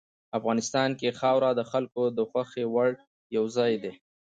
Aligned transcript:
افغانستان 0.37 0.89
کې 0.99 1.15
خاوره 1.19 1.49
د 1.55 1.61
خلکو 1.71 2.03
د 2.17 2.19
خوښې 2.29 2.65
وړ 2.73 2.89
یو 3.35 3.45
ځای 3.57 3.73
دی. 3.83 3.93